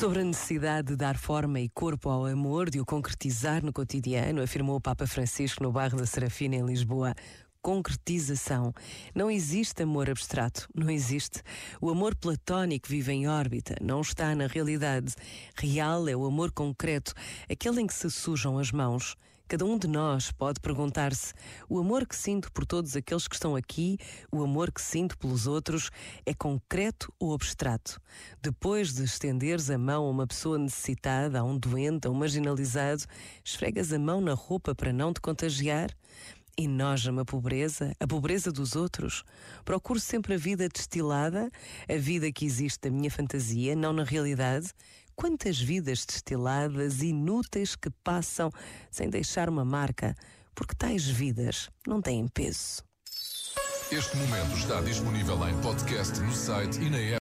Sobre 0.00 0.20
a 0.20 0.24
necessidade 0.24 0.88
de 0.88 0.96
dar 0.96 1.18
forma 1.18 1.60
e 1.60 1.68
corpo 1.68 2.08
ao 2.08 2.24
amor, 2.24 2.70
de 2.70 2.80
o 2.80 2.86
concretizar 2.86 3.62
no 3.62 3.70
cotidiano, 3.70 4.40
afirmou 4.40 4.76
o 4.76 4.80
Papa 4.80 5.06
Francisco 5.06 5.62
no 5.62 5.70
bairro 5.70 5.98
da 5.98 6.06
Serafina, 6.06 6.56
em 6.56 6.64
Lisboa. 6.64 7.14
Concretização. 7.60 8.72
Não 9.14 9.30
existe 9.30 9.82
amor 9.82 10.08
abstrato, 10.08 10.66
não 10.74 10.88
existe. 10.88 11.42
O 11.82 11.90
amor 11.90 12.14
platónico 12.14 12.88
vive 12.88 13.12
em 13.12 13.28
órbita, 13.28 13.76
não 13.78 14.00
está 14.00 14.34
na 14.34 14.46
realidade. 14.46 15.14
Real 15.54 16.08
é 16.08 16.16
o 16.16 16.24
amor 16.24 16.50
concreto, 16.50 17.12
aquele 17.46 17.82
em 17.82 17.86
que 17.86 17.92
se 17.92 18.10
sujam 18.10 18.58
as 18.58 18.72
mãos. 18.72 19.14
Cada 19.50 19.64
um 19.64 19.76
de 19.76 19.88
nós 19.88 20.30
pode 20.30 20.60
perguntar-se: 20.60 21.34
o 21.68 21.80
amor 21.80 22.06
que 22.06 22.14
sinto 22.14 22.52
por 22.52 22.64
todos 22.64 22.94
aqueles 22.94 23.26
que 23.26 23.34
estão 23.34 23.56
aqui, 23.56 23.98
o 24.30 24.44
amor 24.44 24.70
que 24.70 24.80
sinto 24.80 25.18
pelos 25.18 25.48
outros, 25.48 25.90
é 26.24 26.32
concreto 26.32 27.12
ou 27.18 27.34
abstrato? 27.34 28.00
Depois 28.40 28.94
de 28.94 29.02
estenderes 29.02 29.68
a 29.68 29.76
mão 29.76 30.04
a 30.04 30.08
uma 30.08 30.24
pessoa 30.24 30.56
necessitada, 30.56 31.40
a 31.40 31.42
um 31.42 31.58
doente, 31.58 32.06
a 32.06 32.10
um 32.12 32.14
marginalizado, 32.14 33.02
esfregas 33.44 33.92
a 33.92 33.98
mão 33.98 34.20
na 34.20 34.34
roupa 34.34 34.72
para 34.72 34.92
não 34.92 35.12
te 35.12 35.20
contagiar? 35.20 35.90
Enoja-me 36.56 37.20
a 37.20 37.24
pobreza, 37.24 37.94
a 37.98 38.06
pobreza 38.06 38.52
dos 38.52 38.76
outros. 38.76 39.24
Procuro 39.64 39.98
sempre 39.98 40.34
a 40.34 40.38
vida 40.38 40.68
destilada, 40.68 41.50
a 41.88 41.96
vida 41.96 42.30
que 42.30 42.44
existe 42.44 42.88
na 42.88 42.96
minha 42.96 43.10
fantasia, 43.10 43.74
não 43.74 43.92
na 43.92 44.04
realidade. 44.04 44.70
Quantas 45.16 45.60
vidas 45.60 46.04
destiladas, 46.06 47.02
inúteis 47.02 47.76
que 47.76 47.90
passam 48.02 48.50
sem 48.90 49.10
deixar 49.10 49.48
uma 49.48 49.64
marca, 49.64 50.14
porque 50.54 50.74
tais 50.74 51.06
vidas 51.06 51.68
não 51.86 52.00
têm 52.00 52.26
peso. 52.28 52.82
Este 53.92 54.16
momento 54.16 54.56
está 54.56 54.80
disponível 54.80 55.48
em 55.48 55.60
podcast 55.60 56.20
no 56.20 56.32
site 56.32 56.80
e 56.80 56.88
na 56.88 56.98
app. 56.98 57.18